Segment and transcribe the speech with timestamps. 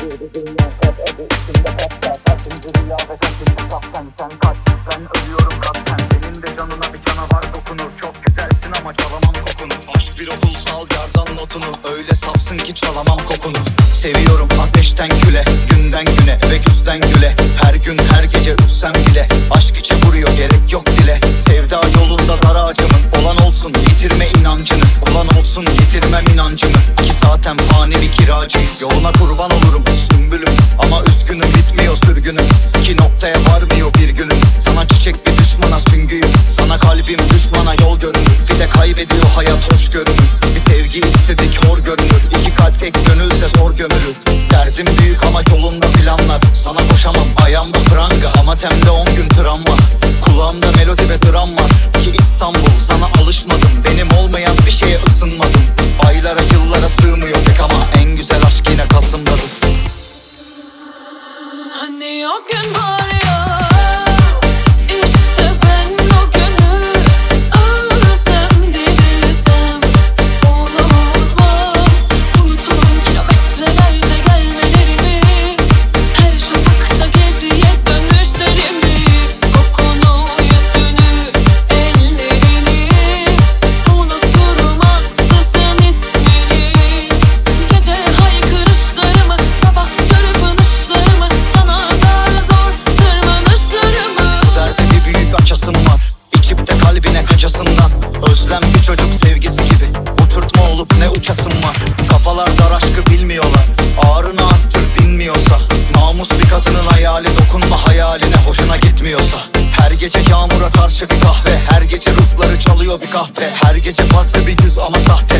[0.00, 0.10] Sen
[5.16, 10.28] ölüyorum kapten Senin de canına bir canavar dokunur Çok güzelsin ama çalamam kokunu Aşk bir
[10.28, 13.56] okulsal yardan notunu Öyle safsın ki çalamam kokunu
[13.94, 19.76] Seviyorum ateşten küle Günden güne ve güzden güle Her gün her gece üssem bile Aşk
[19.76, 21.20] içe vuruyor gerek yok dile.
[21.48, 24.84] Sevda yolunda dar ağacımın Olan olsun yitirme inancını
[25.20, 26.72] Olan olsun yitirmem inancımı.
[26.72, 32.48] Ki zaten fani bir kiracıyız Yoluna kurban olurum sümbülüm Ama üzgünüm bitmiyor sürgünüm.
[32.84, 36.30] Ki noktaya varmıyor bir günüm Sana çiçek bir düşmana süngüyüm.
[36.50, 38.30] Sana kalbim düşmana yol görünür.
[38.48, 40.30] Bir de kaybediyor hayat hoş görünür.
[40.54, 42.22] Bir sevgi istedik hor görünür.
[42.40, 44.16] İki kalp tek gönülse zor gömülür.
[44.50, 48.32] Derdim büyük ama yolunda planlar Sana koşamam ayağımda pranga.
[48.40, 49.76] Ama temde on gün travma.
[50.20, 51.70] Kulağımda melodi ve dram var.
[52.04, 53.69] Ki İstanbul sana alışmadım
[62.30, 62.99] broken boy.
[97.40, 97.90] Kalbine kaçasından
[98.30, 99.88] Özlem bir çocuk sevgisi gibi.
[100.26, 101.76] Uçurtma olup ne uçasım var?
[102.10, 103.64] Kafalar dar aşkı bilmiyorlar.
[103.98, 105.58] Ağrını arttır dinmiyorsa
[105.94, 108.36] Namus bir kadının hayali Dokunma hayaline.
[108.46, 109.36] Hoşuna gitmiyorsa.
[109.80, 111.58] Her gece yağmura karşı bir kahve.
[111.70, 115.36] Her gece ruhları çalıyor bir kahve Her gece farklı bir yüz ama sahte.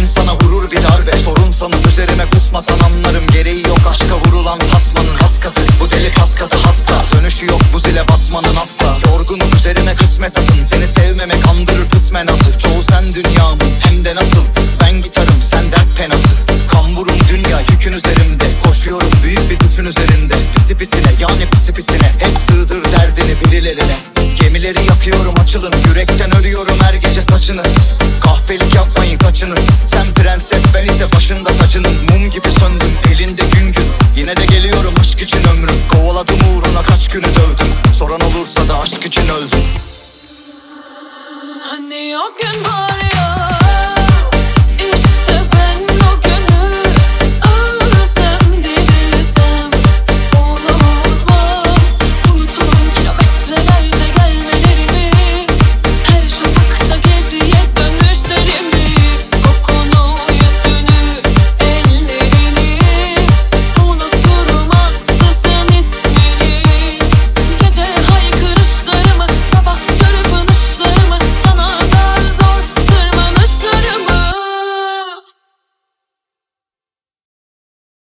[0.00, 1.16] İnsana vurur bir darbe.
[1.16, 3.80] Sorun sanıp üzerime kusmasan anlarım Gereği yok.
[3.90, 7.04] Aşka vurulan tasmanın Kas katı bu deli kas katı hasta.
[7.16, 8.98] Dönüşü yok bu zile basmanın asla.
[9.10, 10.60] Yorgunum üzerime kısmet atın
[11.20, 14.44] Seni sevmemek andırır kısmen azı Çoğu sen dünyamın hem de nasıl?
[14.80, 16.28] Ben gitarım sen dert penası
[16.70, 18.44] Kamburum dünya yükün üzerimde.
[18.64, 20.34] Koşuyorum büyük bir düşün üzerinde.
[20.54, 22.08] Pisi pisine yani pisi pisine.
[22.18, 23.96] Hep sığdır derdini birilerine.
[24.40, 25.72] Gemileri yakıyorum açılın.
[25.88, 27.62] Yürekten ölüyorum her gece saçını.
[28.20, 29.58] Kahpelik yapmayın kaçının.
[29.86, 31.96] Sen prenses ben ise başında tacının.
[32.10, 33.88] Mum gibi söndüm elinde gün gün.
[34.16, 35.76] Yine de geliyorum aşk için ömrüm.
[35.92, 37.94] Kovaladım uğruna kaç günü dövdüm.
[37.98, 39.59] Soran olursa da aşk için öldüm
[42.00, 42.99] Hani o gün var